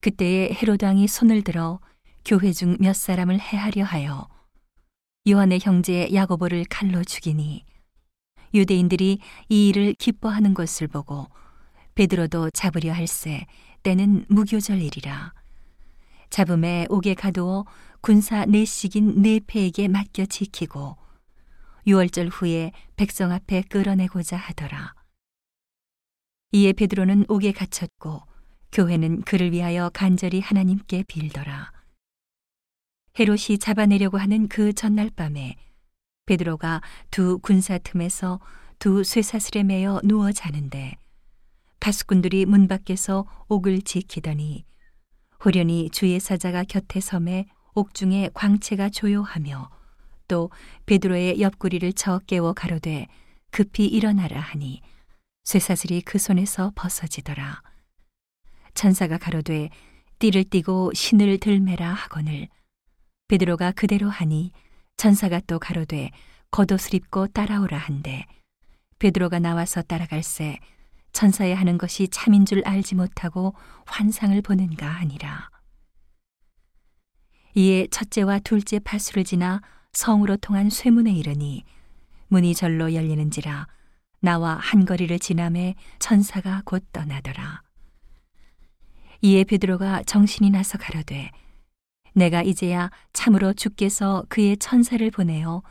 그때에 0.00 0.52
헤로드 0.54 0.84
왕이 0.84 1.08
손을 1.08 1.42
들어 1.42 1.80
교회 2.24 2.52
중 2.52 2.76
몇 2.80 2.94
사람을 2.94 3.38
해하려 3.40 3.84
하여 3.84 4.28
요한의 5.28 5.60
형제 5.62 6.08
야고보를 6.12 6.64
칼로 6.70 7.04
죽이니 7.04 7.64
유대인들이 8.54 9.18
이 9.48 9.68
일을 9.68 9.94
기뻐하는 9.94 10.54
것을 10.54 10.88
보고 10.88 11.28
베드로도 11.94 12.50
잡으려 12.50 12.92
할세 12.92 13.46
때는 13.82 14.24
무교절일이라 14.28 15.34
잡음에 16.30 16.86
옥에 16.88 17.14
가두어 17.14 17.66
군사 18.00 18.46
내식인 18.46 19.20
네패에게 19.20 19.88
맡겨 19.88 20.26
지키고 20.26 20.96
유월절 21.86 22.28
후에 22.28 22.72
백성 22.96 23.32
앞에 23.32 23.62
끌어내고자 23.62 24.36
하더라. 24.36 24.94
이에 26.52 26.72
베드로는 26.72 27.24
옥에 27.28 27.52
갇혔고 27.52 28.22
교회는 28.72 29.22
그를 29.22 29.52
위하여 29.52 29.90
간절히 29.92 30.40
하나님께 30.40 31.04
빌더라. 31.08 31.72
헤롯이 33.18 33.58
잡아내려고 33.58 34.18
하는 34.18 34.48
그 34.48 34.72
전날 34.72 35.10
밤에 35.10 35.56
베드로가 36.26 36.80
두 37.10 37.38
군사 37.40 37.78
틈에서 37.78 38.40
두 38.78 39.02
쇠사슬에 39.02 39.64
매여 39.64 40.00
누워 40.04 40.30
자는데 40.30 40.96
파수꾼들이 41.80 42.46
문 42.46 42.68
밖에서 42.68 43.26
옥을 43.48 43.82
지키더니 43.82 44.64
호련히 45.44 45.90
주의 45.90 46.20
사자가 46.20 46.64
곁에 46.64 47.00
섬에 47.00 47.46
옥중에 47.74 48.30
광채가 48.34 48.90
조요하며 48.90 49.70
또 50.28 50.50
베드로의 50.86 51.40
옆구리를 51.40 51.92
쳐 51.94 52.20
깨워 52.26 52.52
가로되 52.52 53.08
급히 53.50 53.86
일어나라 53.86 54.40
하니 54.40 54.82
쇠사슬이 55.44 56.02
그 56.02 56.18
손에서 56.18 56.70
벗어지더라. 56.76 57.62
천사가 58.74 59.18
가로되 59.18 59.70
띠를 60.18 60.44
띠고 60.44 60.92
신을 60.94 61.38
들매라 61.38 61.92
하거늘 61.92 62.48
베드로가 63.28 63.72
그대로 63.72 64.08
하니 64.08 64.52
천사가 64.96 65.40
또 65.46 65.58
가로되 65.58 66.10
겉옷을 66.50 66.94
입고 66.94 67.28
따라오라 67.28 67.78
한데 67.78 68.26
베드로가 68.98 69.38
나와서 69.38 69.82
따라갈새 69.82 70.58
천사의 71.12 71.54
하는 71.54 71.78
것이 71.78 72.08
참인 72.08 72.44
줄 72.44 72.62
알지 72.64 72.94
못하고 72.94 73.54
환상을 73.86 74.40
보는가 74.42 74.86
하니라. 74.86 75.50
이에 77.54 77.86
첫째와 77.88 78.40
둘째 78.40 78.78
파수를 78.78 79.24
지나 79.24 79.60
성으로 79.92 80.36
통한 80.36 80.70
쇠문에 80.70 81.12
이르니 81.12 81.64
문이 82.28 82.54
절로 82.54 82.94
열리는지라 82.94 83.66
나와 84.20 84.54
한 84.54 84.84
거리를 84.84 85.18
지남에 85.18 85.74
천사가 85.98 86.62
곧 86.64 86.84
떠나더라. 86.92 87.62
이에 89.22 89.44
베드로가 89.44 90.02
정신이 90.04 90.50
나서 90.50 90.78
가로되 90.78 91.30
내가 92.14 92.42
이제야 92.42 92.90
참으로 93.12 93.52
주께서 93.52 94.24
그의 94.28 94.56
천사를 94.56 95.08
보내어 95.10 95.62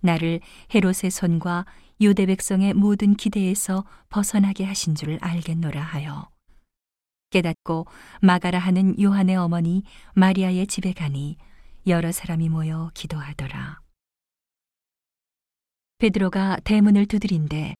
나를 0.00 0.40
헤롯의 0.74 1.10
손과 1.10 1.66
유대 2.00 2.26
백성의 2.26 2.74
모든 2.74 3.14
기대에서 3.14 3.84
벗어나게 4.08 4.64
하신 4.64 4.94
줄 4.94 5.18
알겠노라 5.20 5.80
하여 5.80 6.30
깨닫고 7.30 7.86
마가라 8.22 8.58
하는 8.58 9.00
요한의 9.00 9.36
어머니 9.36 9.82
마리아의 10.14 10.66
집에 10.66 10.92
가니 10.92 11.36
여러 11.86 12.10
사람이 12.12 12.48
모여 12.48 12.90
기도하더라. 12.94 13.80
베드로가 15.98 16.58
대문을 16.64 17.06
두드린데 17.06 17.74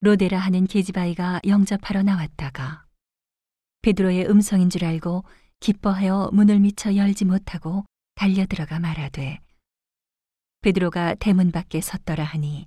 로데라 0.00 0.38
하는 0.38 0.66
계집아이가 0.66 1.40
영접하러 1.46 2.02
나왔다가 2.02 2.84
베드로의 3.82 4.28
음성인 4.30 4.70
줄 4.70 4.84
알고 4.84 5.24
기뻐하여 5.58 6.30
문을 6.32 6.60
미쳐 6.60 6.94
열지 6.94 7.24
못하고 7.24 7.84
달려 8.14 8.46
들어가 8.46 8.78
말하되 8.78 9.40
베드로가 10.60 11.16
대문 11.16 11.50
밖에 11.50 11.80
섰더라 11.80 12.22
하니 12.22 12.66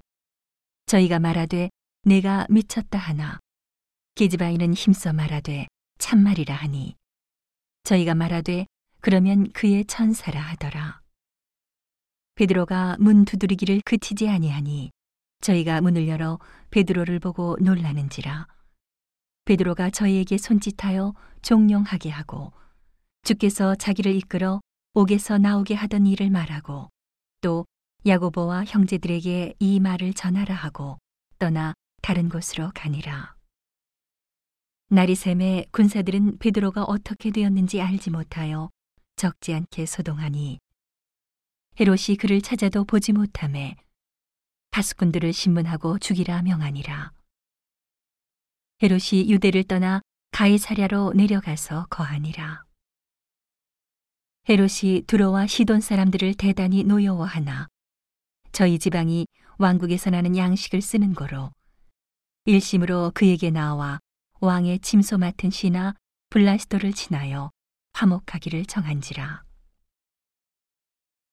저희가 0.88 1.20
말하되 1.20 1.70
내가 2.04 2.46
미쳤다 2.50 3.00
하나? 3.00 3.40
계집아이는 4.16 4.74
힘써 4.74 5.14
말하되 5.14 5.68
참말이라 6.00 6.54
하니 6.54 6.96
저희가 7.84 8.14
말하되 8.14 8.66
그러면 9.00 9.50
그의 9.52 9.86
천사라 9.86 10.42
하더라. 10.42 11.02
베드로가 12.36 12.98
문 13.00 13.24
두드리기를 13.24 13.82
그치지 13.86 14.28
아니하니 14.28 14.92
저희가 15.42 15.80
문을 15.80 16.08
열어 16.08 16.40
베드로를 16.72 17.20
보고 17.20 17.56
놀라는지라 17.62 18.48
베드로가 19.46 19.92
저희에게 19.92 20.38
손짓하여 20.38 21.14
종용하게 21.44 22.10
하고 22.10 22.52
주께서 23.24 23.76
자기를 23.76 24.14
이끌어 24.16 24.60
옥에서 24.96 25.38
나오게 25.38 25.76
하던 25.76 26.08
일을 26.08 26.32
말하고 26.32 26.90
또 27.42 27.66
야고보와 28.08 28.66
형제들에게 28.66 29.56
이 29.60 29.80
말을 29.80 30.14
전하라 30.14 30.54
하고 30.56 30.98
떠나 31.38 31.74
다른 32.02 32.30
곳으로 32.30 32.72
가니라. 32.74 33.36
날이 34.90 35.16
샘에 35.16 35.66
군사들은 35.72 36.38
베드로가 36.38 36.84
어떻게 36.84 37.32
되었는지 37.32 37.82
알지 37.82 38.12
못하여 38.12 38.70
적지 39.16 39.54
않게 39.54 39.86
소동하니 39.86 40.60
헤롯이 41.80 42.18
그를 42.20 42.42
찾아도 42.42 42.84
보지 42.84 43.12
못함에 43.12 43.76
파수꾼들을 44.72 45.34
신문하고 45.34 46.00
죽이라 46.00 46.44
명하니라. 46.44 47.12
헤롯이 48.84 49.30
유대를 49.30 49.64
떠나 49.64 50.02
가이사랴로 50.32 51.14
내려가서 51.14 51.88
거하니라. 51.90 52.64
헤롯이 54.50 55.04
두로와 55.08 55.48
시돈 55.48 55.80
사람들을 55.80 56.34
대단히 56.34 56.84
노여워하나 56.84 57.68
저희 58.52 58.78
지방이 58.78 59.28
왕국에서 59.58 60.10
나는 60.10 60.36
양식을 60.36 60.82
쓰는 60.82 61.14
거로 61.14 61.52
일심으로 62.44 63.12
그에게 63.16 63.50
나와 63.50 64.00
왕의 64.42 64.80
침소 64.80 65.18
맡은 65.18 65.50
시나 65.52 65.96
블라스도를 66.30 66.92
지나여 66.92 67.52
화목하기를 67.94 68.66
정한지라. 68.66 69.44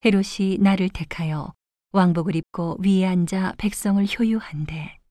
헤롯이 0.05 0.59
나를 0.61 0.89
택하여 0.89 1.53
왕복을 1.91 2.37
입고 2.37 2.79
위에 2.81 3.05
앉아 3.05 3.57
백성을 3.59 4.03
효유한데 4.05 5.02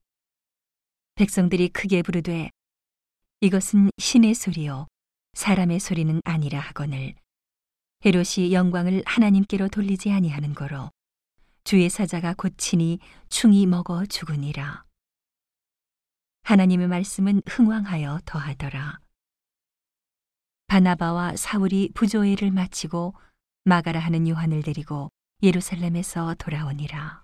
백성들이 1.22 1.68
크게 1.68 2.02
부르되 2.02 2.50
이것은 3.42 3.90
신의 3.96 4.34
소리요 4.34 4.88
사람의 5.34 5.78
소리는 5.78 6.20
아니라 6.24 6.58
하거늘. 6.58 7.14
헤롯이 8.04 8.52
영광을 8.52 9.04
하나님께로 9.06 9.68
돌리지 9.68 10.10
아니하는 10.10 10.52
거로 10.52 10.90
주의 11.62 11.88
사자가 11.88 12.34
고치니 12.34 12.98
충이 13.28 13.66
먹어 13.66 14.04
죽으니라. 14.04 14.82
하나님의 16.42 16.88
말씀은 16.88 17.42
흥왕하여 17.46 18.22
더하더라. 18.24 18.98
바나바와 20.66 21.36
사울이 21.36 21.90
부조회를 21.94 22.50
마치고 22.50 23.14
마가라 23.64 24.00
하는 24.00 24.26
요한을 24.26 24.64
데리고 24.64 25.08
예루살렘에서 25.40 26.34
돌아오니라 26.34 27.21